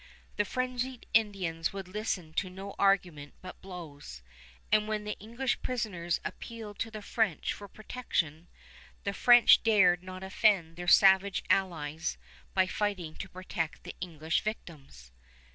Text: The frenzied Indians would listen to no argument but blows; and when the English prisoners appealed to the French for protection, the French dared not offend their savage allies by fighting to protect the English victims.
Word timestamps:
The 0.37 0.45
frenzied 0.45 1.05
Indians 1.13 1.73
would 1.73 1.87
listen 1.87 2.33
to 2.33 2.49
no 2.49 2.73
argument 2.79 3.35
but 3.39 3.61
blows; 3.61 4.23
and 4.71 4.87
when 4.87 5.03
the 5.03 5.15
English 5.19 5.61
prisoners 5.61 6.19
appealed 6.25 6.79
to 6.79 6.89
the 6.89 7.03
French 7.03 7.53
for 7.53 7.67
protection, 7.67 8.47
the 9.03 9.13
French 9.13 9.61
dared 9.61 10.01
not 10.01 10.23
offend 10.23 10.75
their 10.75 10.87
savage 10.87 11.43
allies 11.51 12.17
by 12.55 12.65
fighting 12.65 13.13
to 13.17 13.29
protect 13.29 13.83
the 13.83 13.93
English 14.01 14.41
victims. 14.41 15.11